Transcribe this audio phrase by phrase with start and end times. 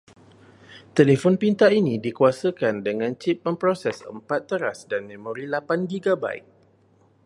[0.97, 6.41] Telefon pintar ini dikuasakan dengan chip pemproses empat teras dan memori lapan gigabait.